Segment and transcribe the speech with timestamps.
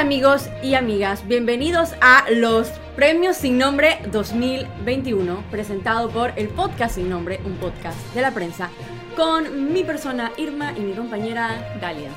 [0.00, 7.10] Amigos y amigas, bienvenidos a los Premios Sin Nombre 2021, presentado por el Podcast Sin
[7.10, 8.70] Nombre, un podcast de la prensa,
[9.14, 12.08] con mi persona Irma y mi compañera Dalia.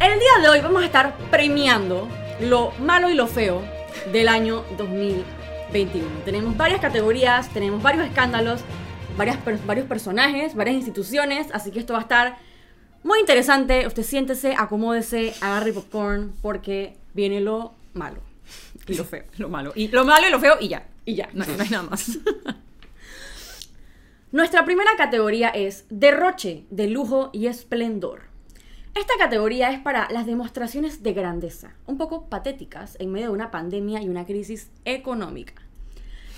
[0.00, 2.08] El día de hoy vamos a estar premiando
[2.40, 3.62] lo malo y lo feo
[4.12, 6.04] del año 2021.
[6.24, 8.62] Tenemos varias categorías, tenemos varios escándalos,
[9.16, 12.38] varios personajes, varias instituciones, así que esto va a estar
[13.04, 13.86] muy interesante.
[13.86, 18.20] Usted siéntese, acomódese, agarre popcorn, porque viene lo malo
[18.86, 19.24] y lo feo.
[19.38, 19.72] Lo malo.
[19.74, 20.86] Y lo malo y lo feo y ya.
[21.04, 21.28] Y ya.
[21.32, 22.18] No, no hay nada más.
[24.32, 28.22] Nuestra primera categoría es derroche de lujo y esplendor.
[28.94, 33.50] Esta categoría es para las demostraciones de grandeza, un poco patéticas en medio de una
[33.50, 35.54] pandemia y una crisis económica.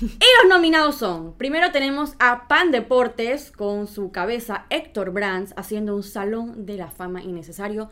[0.01, 5.95] Y los nominados son, primero tenemos a Pan Deportes con su cabeza Héctor Brands haciendo
[5.95, 7.89] un salón de la fama innecesario.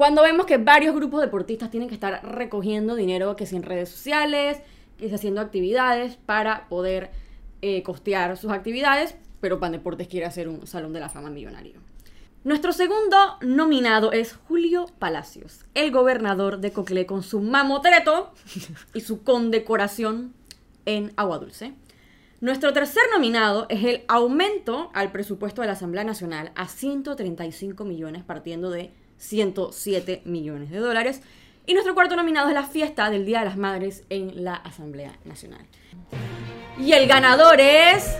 [0.00, 3.90] Cuando vemos que varios grupos deportistas tienen que estar recogiendo dinero, que si en redes
[3.90, 4.56] sociales,
[4.96, 7.10] que si haciendo actividades para poder
[7.60, 11.74] eh, costear sus actividades, pero Pan Deportes quiere hacer un salón de la fama millonario.
[12.44, 18.32] Nuestro segundo nominado es Julio Palacios, el gobernador de Coclé con su mamotreto
[18.94, 20.32] y su condecoración
[20.86, 21.74] en agua dulce.
[22.40, 28.24] Nuestro tercer nominado es el aumento al presupuesto de la Asamblea Nacional a 135 millones,
[28.24, 31.22] partiendo de 107 millones de dólares.
[31.66, 35.12] Y nuestro cuarto nominado es la fiesta del Día de las Madres en la Asamblea
[35.24, 35.64] Nacional.
[36.78, 38.16] Y el ganador es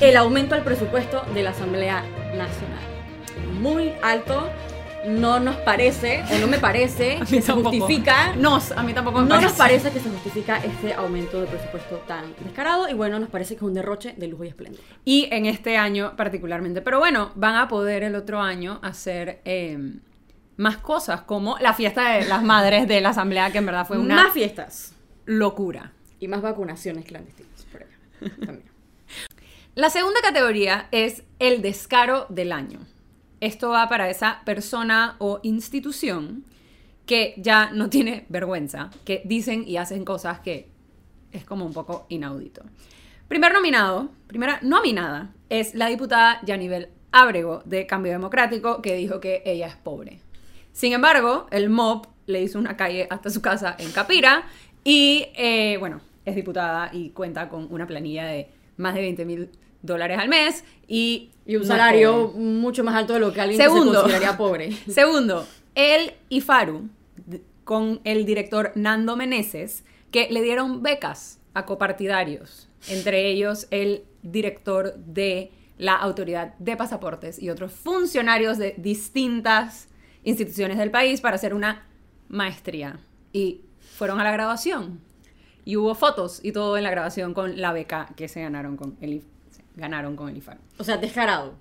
[0.00, 2.02] el aumento al presupuesto de la Asamblea
[2.36, 2.82] Nacional.
[3.60, 4.50] Muy alto,
[5.06, 8.34] no nos parece, o no me parece, que se justifica.
[8.36, 9.48] No, a mí tampoco me No parece.
[9.48, 13.54] nos parece que se justifica este aumento de presupuesto tan descarado y bueno, nos parece
[13.54, 14.80] que es un derroche de lujo y esplendor.
[15.04, 16.80] Y en este año particularmente.
[16.82, 19.78] Pero bueno, van a poder el otro año hacer eh,
[20.56, 23.98] más cosas, como la fiesta de las madres de la asamblea, que en verdad fue
[23.98, 24.92] una Más fiestas
[25.26, 25.92] locura.
[26.20, 27.96] y más vacunaciones clandestinas por acá
[28.46, 28.70] también.
[29.74, 32.78] La segunda categoría es el descaro del año.
[33.40, 36.44] Esto va para esa persona o institución
[37.06, 40.68] que ya no tiene vergüenza, que dicen y hacen cosas que
[41.32, 42.62] es como un poco inaudito.
[43.28, 49.42] Primer nominado, primera nominada, es la diputada Yanibel Ábrego de Cambio Democrático, que dijo que
[49.44, 50.20] ella es pobre.
[50.72, 54.44] Sin embargo, el MOB le hizo una calle hasta su casa en Capira
[54.82, 59.50] y, eh, bueno, es diputada y cuenta con una planilla de más de 20 mil
[59.84, 62.40] dólares al mes y, Y un no salario pobre.
[62.44, 64.00] mucho más alto de lo que alguien que se Segundo.
[64.00, 64.72] consideraría pobre.
[64.88, 66.88] Segundo, el IFARU
[67.26, 74.04] d- con el director Nando Meneses, que le dieron becas a copartidarios, entre ellos el
[74.22, 79.88] director de la Autoridad de Pasaportes y otros funcionarios de distintas
[80.22, 81.86] instituciones del país para hacer una
[82.28, 83.00] maestría.
[83.32, 83.62] Y
[83.96, 85.00] fueron a la graduación.
[85.64, 88.96] Y hubo fotos y todo en la grabación con la beca que se ganaron con
[89.00, 89.24] el,
[89.74, 90.60] ganaron con el IFARU.
[90.78, 91.54] O sea, descarado.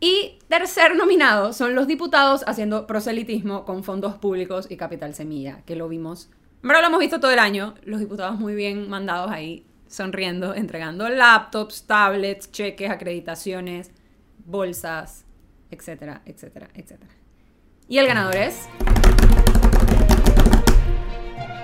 [0.00, 5.76] Y tercer nominado son los diputados haciendo proselitismo con fondos públicos y capital semilla, que
[5.76, 6.30] lo vimos.
[6.62, 11.08] Pero lo hemos visto todo el año, los diputados muy bien mandados ahí, sonriendo, entregando
[11.08, 13.90] laptops, tablets, cheques, acreditaciones,
[14.46, 15.26] bolsas,
[15.70, 17.12] etcétera, etcétera, etcétera.
[17.88, 18.68] Y el ganador es...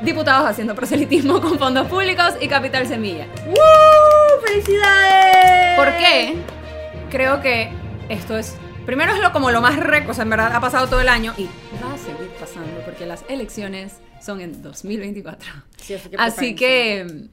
[0.03, 3.27] Diputados haciendo proselitismo con fondos públicos y capital semilla.
[3.47, 4.06] ¡Woo!
[4.47, 5.77] ¡Felicidades!
[5.77, 6.37] ¿Por qué?
[7.11, 7.71] Creo que
[8.09, 8.57] esto es.
[8.85, 11.09] Primero es lo como lo más récord, o sea, en verdad ha pasado todo el
[11.09, 11.49] año y
[11.83, 15.51] va a seguir pasando porque las elecciones son en 2024.
[15.79, 17.29] Sí, así que Así que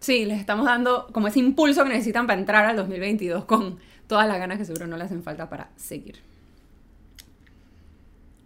[0.00, 4.26] sí, les estamos dando como ese impulso que necesitan para entrar al 2022 con todas
[4.26, 6.20] las ganas que seguro no le hacen falta para seguir.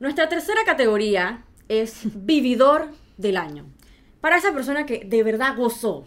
[0.00, 3.64] Nuestra tercera categoría es vividor del año.
[4.20, 6.04] Para esa persona que de verdad gozó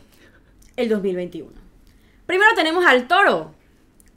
[0.75, 1.64] el 2021.
[2.25, 3.53] Primero tenemos al toro,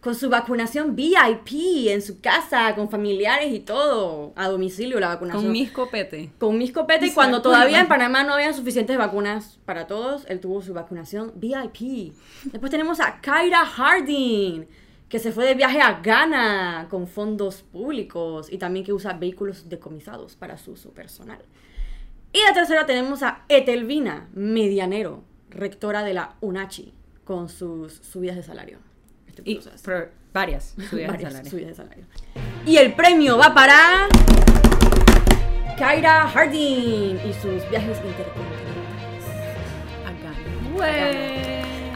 [0.01, 5.45] con su vacunación VIP en su casa, con familiares y todo, a domicilio la vacunación.
[5.45, 6.31] Con mis copete.
[6.39, 10.41] Con mis copetes, ¿Se cuando todavía en Panamá no habían suficientes vacunas para todos, él
[10.41, 12.15] tuvo su vacunación VIP.
[12.45, 14.67] Después tenemos a Kyra Harding,
[15.09, 19.69] que se fue de viaje a Ghana con fondos públicos y también que usa vehículos
[19.69, 21.41] decomisados para su uso personal.
[22.33, 26.93] Y la tercera tenemos a Etelvina Medianero, rectora de la UNACHI,
[27.29, 28.79] con sus subidas de salario.
[29.45, 29.83] Y Estúpidos.
[29.83, 31.51] pro- varias subidas de salario.
[31.51, 32.05] subidas de salario.
[32.65, 34.09] Y el premio va para
[35.77, 39.25] Kyra Harding y sus viajes intercontinentales.
[40.07, 40.33] Acá.
[40.75, 41.38] Güey.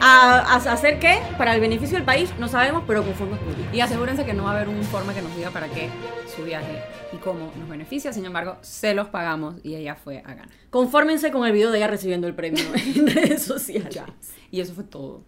[0.05, 1.21] ¿A, a hacer qué?
[1.37, 3.73] Para el beneficio del país, no sabemos, pero con fondos públicos.
[3.73, 5.89] Y asegúrense que no va a haber un informe que nos diga para qué
[6.35, 6.83] su viaje
[7.13, 8.11] y cómo nos beneficia.
[8.11, 10.49] Sin embargo, se los pagamos y ella fue a ganar.
[10.71, 12.65] Confórmense con el video de ella recibiendo el premio
[12.95, 13.95] en redes sociales.
[13.95, 14.05] Ya.
[14.51, 15.23] Y eso fue todo.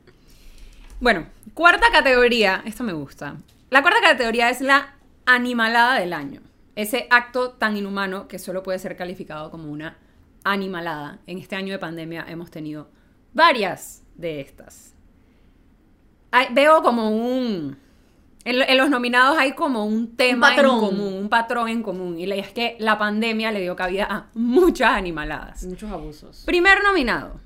[1.00, 2.62] Bueno, cuarta categoría.
[2.66, 3.38] Esto me gusta.
[3.70, 6.42] La cuarta categoría es la animalada del año.
[6.76, 9.98] Ese acto tan inhumano que solo puede ser calificado como una
[10.44, 11.20] animalada.
[11.28, 12.90] En este año de pandemia hemos tenido
[13.32, 14.94] varias de estas.
[16.32, 17.78] Hay- veo como un...
[18.44, 20.76] En, lo- en los nominados hay como un tema patrón.
[20.76, 22.20] en común, un patrón en común.
[22.20, 25.64] Y es que la pandemia le dio cabida a muchas animaladas.
[25.66, 26.44] Muchos abusos.
[26.46, 27.40] Primer nominado,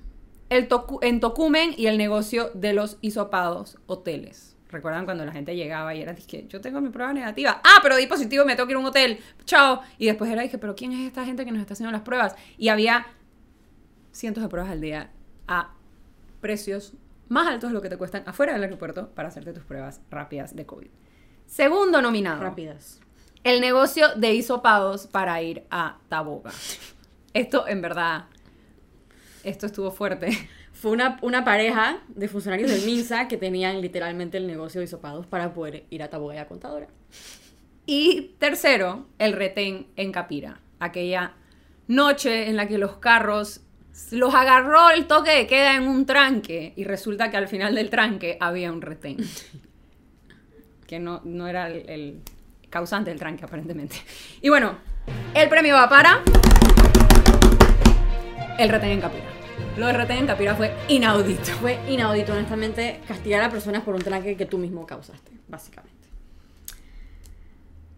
[0.50, 4.58] el tocu- en Tocumen y el negocio de los hisopados hoteles.
[4.70, 7.62] ¿Recuerdan cuando la gente llegaba y era, dije, yo tengo mi prueba negativa?
[7.64, 9.20] Ah, pero di positivo, me tengo que ir a un hotel.
[9.46, 9.82] Chao.
[9.98, 12.36] Y después era, dije, pero ¿quién es esta gente que nos está haciendo las pruebas?
[12.58, 13.08] Y había
[14.12, 15.12] cientos de pruebas al día
[15.48, 15.72] a
[16.40, 16.94] precios
[17.28, 20.56] más altos de lo que te cuestan afuera del aeropuerto para hacerte tus pruebas rápidas
[20.56, 20.90] de COVID.
[21.46, 22.42] Segundo nominado.
[22.42, 23.00] Rápidas.
[23.44, 26.52] El negocio de hisopados para ir a Taboga.
[27.34, 28.26] Esto, en verdad,
[29.44, 30.30] esto estuvo fuerte.
[30.74, 35.28] Fue una, una pareja de funcionarios del MINSA que tenían literalmente el negocio de hisopados
[35.28, 36.88] para poder ir a Taboga y a Contadora.
[37.86, 40.62] Y tercero, el retén en Capira.
[40.80, 41.34] Aquella
[41.88, 43.62] noche en la que los carros
[44.12, 47.90] los agarró el toque de queda en un tranque y resulta que al final del
[47.90, 49.18] tranque había un retén.
[50.88, 52.22] Que no, no era el, el
[52.70, 53.96] causante del tranque, aparentemente.
[54.42, 54.78] Y bueno,
[55.34, 56.24] el premio va para
[58.58, 59.26] el retén en Capira.
[59.78, 61.52] Lo del retén en Capira fue inaudito.
[61.62, 66.10] Fue inaudito, honestamente, castigar a personas por un tranque que tú mismo causaste, básicamente.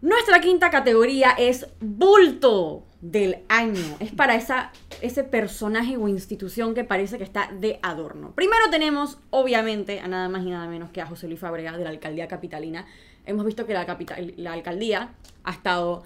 [0.02, 3.98] Nuestra quinta categoría es bulto del año.
[4.00, 4.72] Es para esa,
[5.02, 8.32] ese personaje o institución que parece que está de adorno.
[8.36, 11.84] Primero tenemos, obviamente, a nada más y nada menos que a José Luis Fábrega de
[11.84, 12.86] la alcaldía capitalina.
[13.26, 15.14] Hemos visto que la, capital, la alcaldía
[15.44, 16.04] ha estado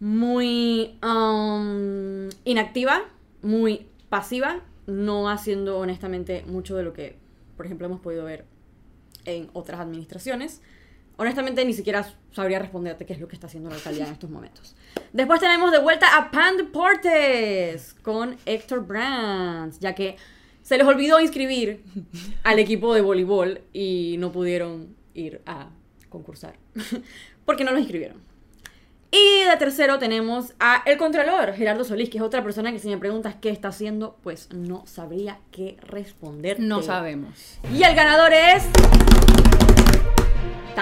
[0.00, 3.02] muy um, inactiva,
[3.42, 7.16] muy pasiva, no haciendo honestamente mucho de lo que,
[7.56, 8.44] por ejemplo, hemos podido ver
[9.24, 10.60] en otras administraciones.
[11.22, 14.28] Honestamente, ni siquiera sabría responderte qué es lo que está haciendo la alcaldía en estos
[14.28, 14.74] momentos.
[15.12, 20.16] Después tenemos de vuelta a Pan Deportes con Héctor Brands, ya que
[20.62, 21.84] se les olvidó inscribir
[22.42, 25.68] al equipo de voleibol y no pudieron ir a
[26.08, 26.54] concursar
[27.44, 28.20] porque no los inscribieron.
[29.12, 32.88] Y de tercero tenemos a el Contralor, Gerardo Solís, que es otra persona que si
[32.88, 36.58] me preguntas qué está haciendo, pues no sabría qué responder.
[36.58, 37.60] No sabemos.
[37.72, 38.64] Y el ganador es.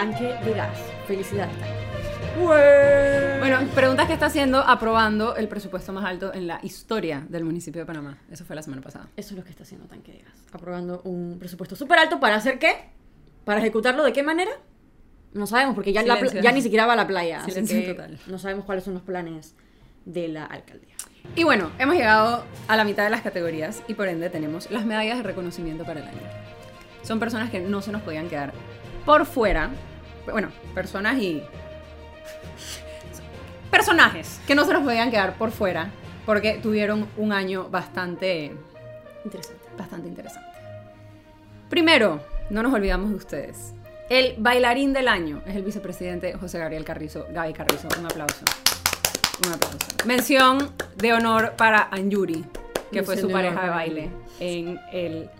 [0.00, 0.79] Tanque de gas.
[1.06, 3.38] Felicidades, Tanque.
[3.38, 7.82] Bueno, preguntas que está haciendo aprobando el presupuesto más alto en la historia del municipio
[7.82, 8.17] de Panamá.
[8.31, 9.11] Eso fue la semana pasada.
[9.19, 10.32] Eso es lo que está haciendo Tanque de gas.
[10.52, 12.76] Aprobando un presupuesto súper alto para hacer qué?
[13.44, 14.52] ¿Para ejecutarlo de qué manera?
[15.35, 16.17] No sabemos, porque ya, la
[16.50, 17.43] ni siquiera va a la playa.
[17.44, 18.19] Así que total.
[18.26, 19.55] no sabemos cuáles son los planes
[20.06, 20.94] de la alcaldía.
[21.37, 24.87] Y bueno, hemos llegado a la mitad de las categorías y por ende tenemos las
[24.87, 26.23] medallas de reconocimiento para el año.
[27.02, 28.55] Son personas que no se nos podían quedar
[29.05, 29.70] por fuera.
[30.32, 31.43] Bueno, personas y...
[33.71, 35.91] Personajes que no se nos podían quedar por fuera
[36.27, 38.53] porque tuvieron un año bastante
[39.25, 39.65] Interesante.
[39.77, 40.50] bastante interesante.
[41.69, 43.75] Primero, no nos olvidamos de ustedes.
[44.09, 47.26] El bailarín del año es el vicepresidente José Gabriel Carrizo.
[47.31, 48.45] Gaby Carrizo, un aplauso.
[49.47, 49.78] Un aplauso.
[50.04, 52.45] Mención de honor para Anjuri,
[52.90, 55.31] que fue su pareja de baile en el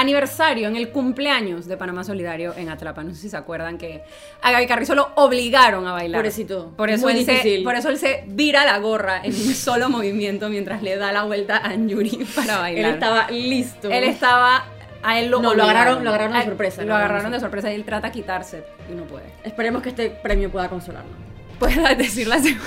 [0.00, 3.02] aniversario, en el cumpleaños de Panamá Solidario en Atlapa.
[3.04, 4.02] No sé si se acuerdan que
[4.42, 6.20] a Gaby Carrizo lo obligaron a bailar.
[6.20, 6.72] Pobrecito.
[6.76, 7.64] Por eso, Muy él se, difícil.
[7.64, 11.22] por eso él se vira la gorra en un solo movimiento mientras le da la
[11.24, 12.84] vuelta a Anjuri para bailar.
[12.88, 13.90] Él estaba listo.
[13.90, 14.66] Él estaba.
[15.02, 17.76] A él lo No, lo agarraron- lo agarraron de sorpresa, Lo agarraron de sorpresa y
[17.76, 19.26] él trata de quitarse y no puede.
[19.44, 21.10] Esperemos que este premio pueda consolarlo.
[21.60, 22.64] Puedes decir la segunda.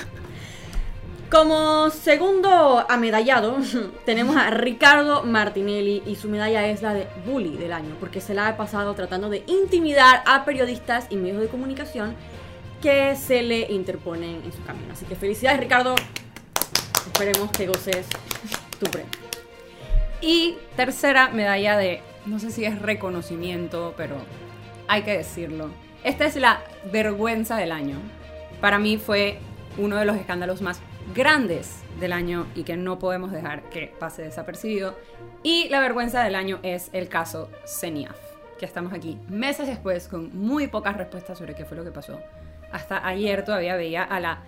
[1.30, 3.58] Como segundo amedallado,
[4.04, 8.34] tenemos a Ricardo Martinelli y su medalla es la de Bully del año, porque se
[8.34, 12.16] la ha pasado tratando de intimidar a periodistas y medios de comunicación
[12.82, 14.92] que se le interponen en su camino.
[14.92, 15.94] Así que felicidades Ricardo,
[17.06, 18.08] esperemos que goces
[18.80, 19.12] tu premio.
[20.20, 22.02] Y tercera medalla de.
[22.26, 24.16] No sé si es reconocimiento, pero
[24.88, 25.70] hay que decirlo.
[26.02, 26.60] Esta es la
[26.90, 27.98] vergüenza del año.
[28.60, 29.38] Para mí fue
[29.78, 30.80] uno de los escándalos más
[31.14, 34.96] grandes del año y que no podemos dejar que pase desapercibido.
[35.42, 38.16] Y la vergüenza del año es el caso CENIAF,
[38.58, 42.18] que estamos aquí meses después con muy pocas respuestas sobre qué fue lo que pasó.
[42.72, 44.42] Hasta ayer todavía veía a la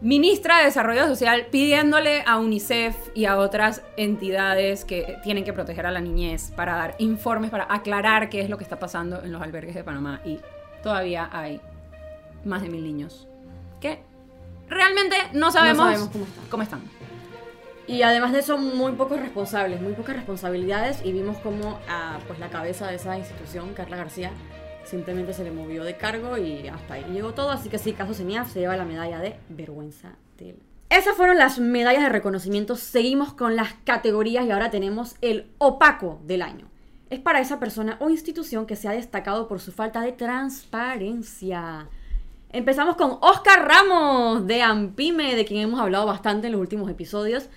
[0.00, 5.86] ministra de Desarrollo Social pidiéndole a UNICEF y a otras entidades que tienen que proteger
[5.86, 9.32] a la niñez para dar informes, para aclarar qué es lo que está pasando en
[9.32, 10.22] los albergues de Panamá.
[10.24, 10.40] Y
[10.82, 11.60] todavía hay
[12.44, 13.28] más de mil niños
[13.80, 14.02] que
[14.70, 16.44] realmente no sabemos, sabemos cómo están.
[16.48, 16.80] cómo están.
[17.86, 21.00] Y además de eso, muy pocos responsables, muy pocas responsabilidades.
[21.04, 24.30] Y vimos como a pues, la cabeza de esa institución, Carla García,
[24.84, 27.50] simplemente se le movió de cargo y hasta ahí llegó todo.
[27.50, 30.56] Así que sí, Caso Semilla se lleva la medalla de vergüenza del.
[30.88, 32.76] Esas fueron las medallas de reconocimiento.
[32.76, 36.70] Seguimos con las categorías y ahora tenemos el opaco del año.
[37.10, 41.88] Es para esa persona o institución que se ha destacado por su falta de transparencia.
[42.52, 47.48] Empezamos con Oscar Ramos de Ampime, de quien hemos hablado bastante en los últimos episodios,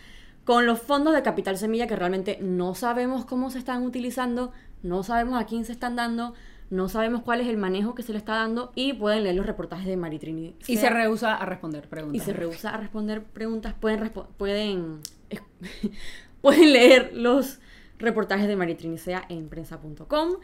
[0.45, 4.51] con los fondos de Capital Semilla que realmente no sabemos cómo se están utilizando,
[4.83, 6.33] no sabemos a quién se están dando,
[6.69, 9.45] no sabemos cuál es el manejo que se le está dando y pueden leer los
[9.47, 10.55] reportajes de Maritrini.
[10.67, 12.21] Y se rehúsa a responder preguntas.
[12.21, 13.73] Y se rehúsa a responder preguntas.
[13.79, 14.99] Pueden, respo- pueden,
[16.41, 17.59] pueden leer los
[17.99, 20.35] reportajes de Maritrini Sea en prensa.com.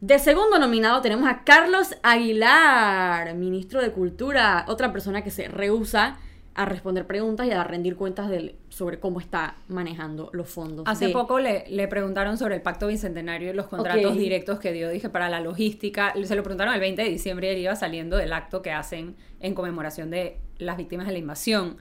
[0.00, 6.18] De segundo nominado tenemos a Carlos Aguilar, ministro de Cultura, otra persona que se rehúsa
[6.54, 8.30] a responder preguntas y a rendir cuentas
[8.70, 10.84] sobre cómo está manejando los fondos.
[10.86, 14.72] Hace de- poco le, le preguntaron sobre el pacto bicentenario y los contratos directos que
[14.72, 16.14] dio, dije, para la logística.
[16.24, 19.16] Se lo preguntaron el 20 de diciembre y él iba saliendo del acto que hacen
[19.40, 21.76] en conmemoración de las víctimas de la invasión.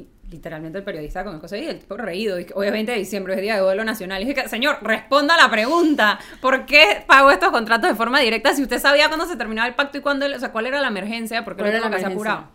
[0.00, 2.36] Y literalmente el periodista con el cosa y el tipo reído.
[2.36, 4.22] 20 de diciembre, es día de duelo nacional.
[4.22, 6.18] Y dije, señor, responda a la pregunta.
[6.40, 9.74] ¿Por qué pagó estos contratos de forma directa si usted sabía cuándo se terminaba el
[9.74, 11.44] pacto y cuándo, o sea, cuál era la emergencia?
[11.44, 12.32] ¿Por qué ¿Cuál lo era la que hacer emergencia?
[12.32, 12.52] apurado?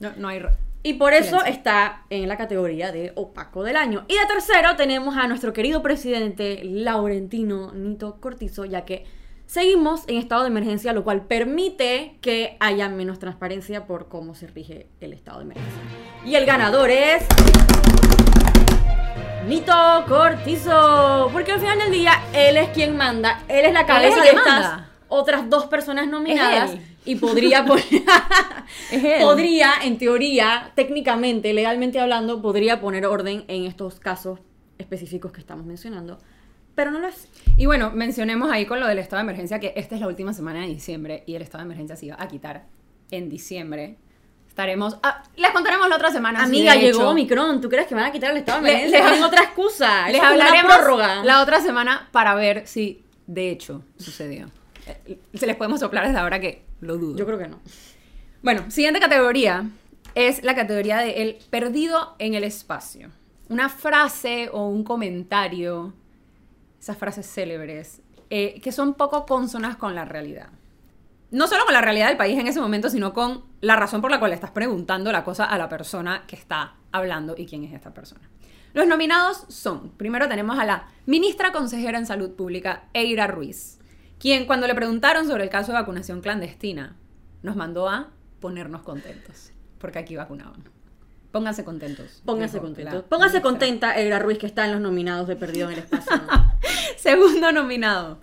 [0.00, 0.42] No, no hay...
[0.82, 1.52] Y por eso Silencio.
[1.52, 4.04] está en la categoría de opaco del año.
[4.08, 9.04] Y de tercero tenemos a nuestro querido presidente Laurentino Nito Cortizo, ya que
[9.46, 14.48] seguimos en estado de emergencia, lo cual permite que haya menos transparencia por cómo se
[14.48, 15.82] rige el estado de emergencia.
[16.24, 17.24] Y el ganador es...
[19.46, 19.72] Nito
[20.08, 24.20] Cortizo, porque al final del día él es quien manda, él es la es cabeza
[24.20, 24.90] de estas manda.
[25.06, 26.74] otras dos personas nominadas
[27.04, 27.84] y podría poner
[29.20, 34.40] podría, en teoría, técnicamente, legalmente hablando, podría poner orden en estos casos
[34.78, 36.18] específicos que estamos mencionando,
[36.76, 37.28] pero no lo hace.
[37.56, 40.32] Y bueno, mencionemos ahí con lo del estado de emergencia que esta es la última
[40.32, 42.66] semana de diciembre y el estado de emergencia se iba a quitar
[43.10, 43.96] en diciembre.
[44.48, 44.96] Estaremos.
[45.02, 46.38] ah, les contaremos la otra semana.
[46.40, 48.98] si Amiga, de llegó Omicron, ¿tú crees que van a quitar el estado de emergencia?
[49.00, 51.24] les- Tienen otra excusa, Les es hablaremos prórroga.
[51.24, 54.48] la otra semana para ver si de hecho sucedió.
[54.86, 57.18] Eh, Se les podemos soplar desde ahora que lo dudo.
[57.18, 57.58] Yo creo que no.
[58.42, 59.68] Bueno, siguiente categoría
[60.14, 63.10] es la categoría de el perdido en el espacio.
[63.48, 65.92] Una frase o un comentario,
[66.86, 68.00] esas frases célebres,
[68.30, 70.50] eh, que son poco consonas con la realidad.
[71.32, 74.12] No solo con la realidad del país en ese momento, sino con la razón por
[74.12, 77.64] la cual le estás preguntando la cosa a la persona que está hablando y quién
[77.64, 78.30] es esta persona.
[78.72, 83.80] Los nominados son, primero tenemos a la ministra consejera en salud pública, Eira Ruiz,
[84.20, 86.94] quien cuando le preguntaron sobre el caso de vacunación clandestina,
[87.42, 89.50] nos mandó a ponernos contentos,
[89.80, 90.62] porque aquí vacunaban.
[91.32, 92.22] Pónganse contentos.
[92.24, 92.96] Póngase dijo contento.
[92.96, 93.42] la Póngase ministra.
[93.42, 96.12] contenta, Egra Ruiz, que está en los nominados de Perdido en el Espacio.
[97.06, 98.20] Segundo nominado.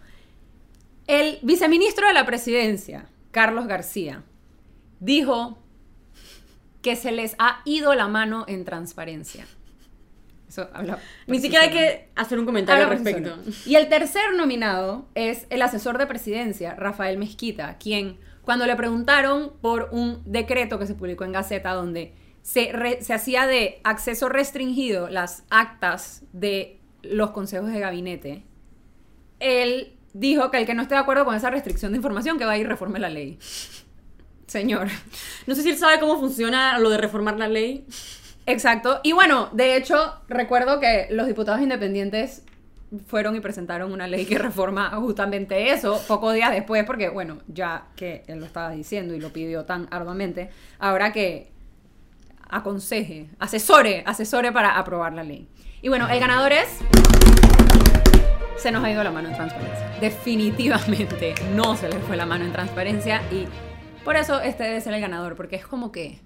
[1.08, 4.24] El viceministro de la presidencia, Carlos García,
[5.00, 5.58] dijo
[6.82, 9.46] que se les ha ido la mano en transparencia.
[10.50, 11.00] Eso habla.
[11.28, 13.38] Ni siquiera hay que hacer un comentario al respecto.
[13.66, 19.54] Y el tercer nominado es el asesor de presidencia, Rafael Mezquita, quien, cuando le preguntaron
[19.62, 24.28] por un decreto que se publicó en Gaceta donde se, re- se hacía de acceso
[24.30, 28.44] restringido las actas de los consejos de gabinete,
[29.44, 32.46] él dijo que el que no esté de acuerdo con esa restricción de información, que
[32.46, 33.38] va a ir reforme la ley.
[34.48, 34.88] Señor.
[35.48, 37.86] No sé si él sabe cómo funciona lo de reformar la ley.
[38.46, 39.00] Exacto.
[39.04, 42.44] Y bueno, de hecho, recuerdo que los diputados independientes
[43.08, 47.88] fueron y presentaron una ley que reforma justamente eso, pocos días después, porque bueno, ya
[47.96, 51.52] que él lo estaba diciendo y lo pidió tan arduamente, ahora que
[52.50, 55.48] aconseje, asesore, asesore para aprobar la ley.
[55.82, 57.62] Y bueno, el ganador es...
[58.58, 59.98] Se nos ha ido la mano en transparencia.
[60.00, 63.48] Definitivamente no se les fue la mano en transparencia y
[64.04, 66.20] por eso este debe ser el ganador, porque es como que...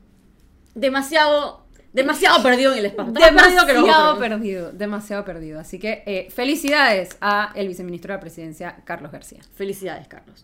[0.74, 3.14] Demasiado, demasiado perdido en el espacio.
[3.14, 5.60] Más perdido demasiado perdido, demasiado perdido.
[5.60, 9.40] Así que eh, felicidades a el viceministro de la presidencia, Carlos García.
[9.56, 10.44] Felicidades, Carlos.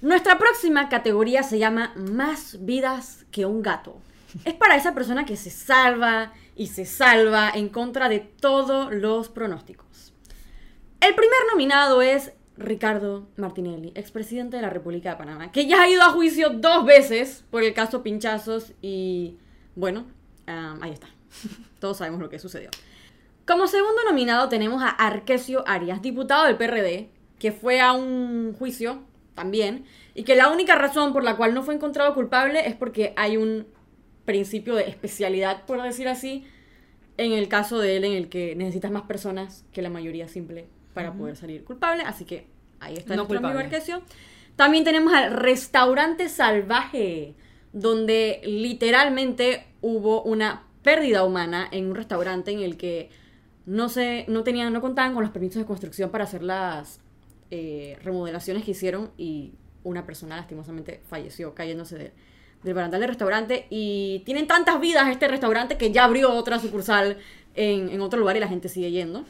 [0.00, 4.00] Nuestra próxima categoría se llama Más vidas que un gato.
[4.44, 9.28] Es para esa persona que se salva y se salva en contra de todos los
[9.28, 10.13] pronósticos.
[11.06, 15.88] El primer nominado es Ricardo Martinelli, expresidente de la República de Panamá, que ya ha
[15.88, 19.36] ido a juicio dos veces por el caso Pinchazos y,
[19.74, 20.06] bueno,
[20.46, 21.08] Ah, ahí está.
[21.80, 22.70] Todos sabemos lo que sucedió.
[23.46, 29.02] Como segundo nominado tenemos a Arquesio Arias, diputado del PRD, que fue a un juicio
[29.34, 29.84] también,
[30.14, 33.36] y que la única razón por la cual no fue encontrado culpable es porque hay
[33.36, 33.66] un
[34.24, 36.46] principio de especialidad, por decir así,
[37.16, 40.68] en el caso de él en el que necesitas más personas que la mayoría simple
[40.94, 42.46] para poder salir culpable, así que
[42.80, 43.76] ahí está No nuestro amigo culpable.
[43.76, 44.02] Arquesio.
[44.56, 47.34] También tenemos al restaurante salvaje,
[47.72, 53.10] donde literalmente hubo una pérdida humana en un restaurante en el que
[53.66, 57.00] no se, no tenían, no contaban con los permisos de construcción para hacer las
[57.50, 62.12] eh, remodelaciones que hicieron y una persona lastimosamente falleció cayéndose de-
[62.62, 67.18] del barandal del restaurante y tienen tantas vidas este restaurante que ya abrió otra sucursal
[67.54, 69.24] en, en otro lugar y la gente sigue yendo.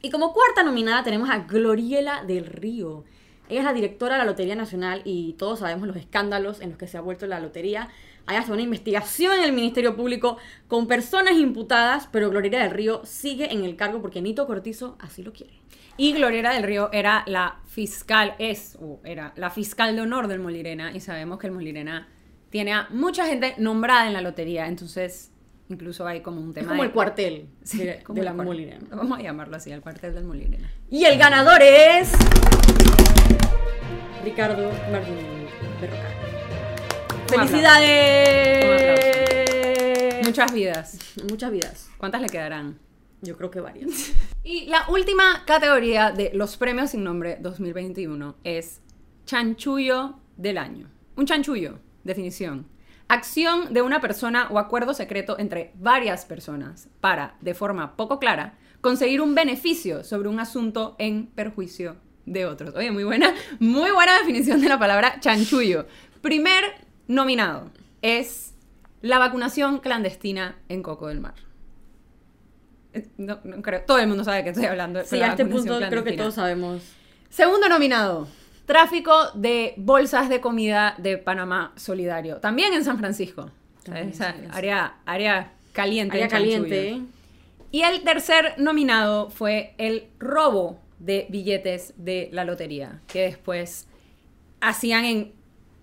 [0.00, 3.04] Y como cuarta nominada tenemos a Gloriela del Río.
[3.48, 6.78] Ella es la directora de la Lotería Nacional y todos sabemos los escándalos en los
[6.78, 7.88] que se ha vuelto la lotería.
[8.26, 10.36] Hay hasta una investigación en el Ministerio Público
[10.68, 15.22] con personas imputadas, pero Gloriela del Río sigue en el cargo porque Nito Cortizo así
[15.22, 15.54] lo quiere.
[15.96, 20.38] Y Gloriela del Río era la fiscal, es, o era la fiscal de honor del
[20.38, 22.06] Molirena, y sabemos que el Molirena
[22.50, 25.32] tiene a mucha gente nombrada en la lotería, entonces
[25.68, 28.32] incluso hay como un tema Es como de, el cuartel Sí, de, como de la
[28.32, 28.78] Molina.
[28.90, 30.70] Vamos a llamarlo así, el cuartel del Molirena.
[30.90, 32.12] Y el ganador es.
[34.24, 35.16] Ricardo Martín
[35.80, 36.14] Berrocal.
[37.28, 40.24] ¡Felicidades!
[40.24, 40.98] Muchas vidas.
[41.30, 41.90] Muchas vidas.
[41.98, 42.78] ¿Cuántas le quedarán?
[43.20, 44.12] Yo creo que varias.
[44.44, 48.80] Y la última categoría de los premios sin nombre 2021 es
[49.26, 50.88] chanchullo del año.
[51.16, 52.66] Un chanchullo, definición.
[53.08, 58.58] Acción de una persona o acuerdo secreto entre varias personas para, de forma poco clara,
[58.82, 61.96] conseguir un beneficio sobre un asunto en perjuicio
[62.26, 62.74] de otros.
[62.74, 65.86] Oye, muy buena, muy buena definición de la palabra chanchullo.
[66.20, 66.64] Primer
[67.06, 67.70] nominado
[68.02, 68.54] es
[69.00, 71.34] la vacunación clandestina en Coco del Mar.
[72.92, 73.82] Eh, No, no creo.
[73.86, 75.02] Todo el mundo sabe que estoy hablando.
[75.04, 76.82] Sí, a este punto creo que todos sabemos.
[77.30, 78.28] Segundo nominado.
[78.68, 82.36] Tráfico de bolsas de comida de Panamá Solidario.
[82.36, 83.50] También en San Francisco.
[83.82, 84.58] También San Francisco.
[84.58, 86.14] área, área caliente.
[86.14, 87.00] Área caliente.
[87.70, 93.88] Y el tercer nominado fue el robo de billetes de la lotería, que después
[94.60, 95.32] hacían en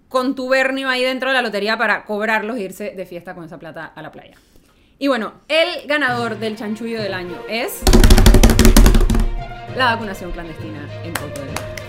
[0.08, 3.88] contubernio ahí dentro de la lotería para cobrarlos e irse de fiesta con esa plata
[3.88, 4.38] a la playa.
[5.00, 7.82] Y bueno, el ganador del chanchullo del año es
[9.76, 11.14] la vacunación clandestina en.
[11.14, 11.85] ¡Uh!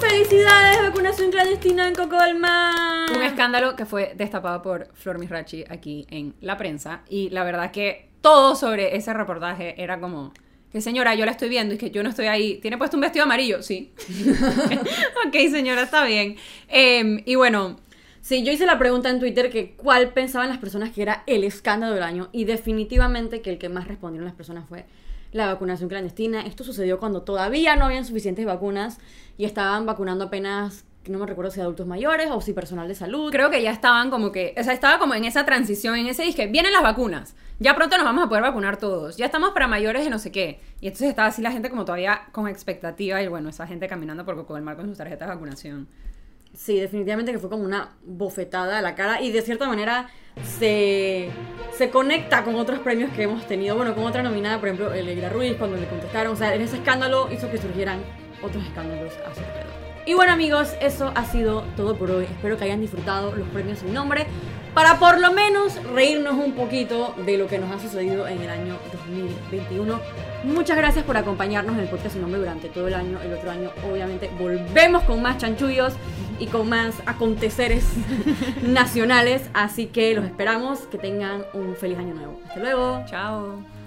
[0.00, 0.82] ¡Felicidades!
[0.82, 3.10] Vacunación clandestina en Coco del Mar.
[3.16, 7.02] Un escándalo que fue destapado por Flor Misrachi aquí en la prensa.
[7.08, 10.32] Y la verdad que todo sobre ese reportaje era como
[10.70, 12.58] que señora, yo la estoy viendo y que yo no estoy ahí.
[12.60, 13.62] ¿Tiene puesto un vestido amarillo?
[13.62, 13.92] Sí.
[15.26, 16.36] ok, señora, está bien.
[16.68, 17.76] Em, y bueno,
[18.20, 21.44] Sí, yo hice la pregunta en Twitter que cuál pensaban las personas que era el
[21.44, 24.84] escándalo del año y definitivamente que el que más respondieron las personas fue
[25.32, 26.42] la vacunación clandestina.
[26.42, 28.98] Esto sucedió cuando todavía no habían suficientes vacunas
[29.36, 33.30] y estaban vacunando apenas, no me recuerdo si adultos mayores o si personal de salud.
[33.30, 36.22] creo que ya estaban como que, o sea, estaba como en esa transición, en ese
[36.22, 37.34] disque, vienen las vacunas.
[37.60, 39.16] Ya pronto nos vamos a poder vacunar todos.
[39.16, 40.60] Ya estamos para mayores de no sé qué.
[40.80, 44.24] Y entonces estaba así la gente como todavía con expectativa y bueno, esa gente caminando
[44.24, 45.88] por Coco del Mar con sus tarjetas de vacunación.
[46.54, 50.08] Sí, definitivamente que fue como una bofetada a la cara y de cierta manera
[50.58, 51.30] se,
[51.72, 53.76] se conecta con otros premios que hemos tenido.
[53.76, 56.32] Bueno, con otra nominada, por ejemplo, Elegra Ruiz, cuando le contestaron.
[56.32, 58.00] O sea, en ese escándalo hizo que surgieran
[58.42, 59.78] otros escándalos a su alrededor.
[60.06, 62.24] Y bueno, amigos, eso ha sido todo por hoy.
[62.24, 64.26] Espero que hayan disfrutado los premios sin nombre
[64.74, 68.48] para por lo menos reírnos un poquito de lo que nos ha sucedido en el
[68.48, 70.00] año 2021.
[70.44, 73.20] Muchas gracias por acompañarnos en el podcast sin nombre durante todo el año.
[73.20, 75.94] El otro año, obviamente, volvemos con más chanchullos
[76.38, 77.84] y con más aconteceres
[78.62, 79.48] nacionales.
[79.54, 80.80] Así que los esperamos.
[80.90, 82.40] Que tengan un feliz año nuevo.
[82.46, 83.04] Hasta luego.
[83.06, 83.77] Chao.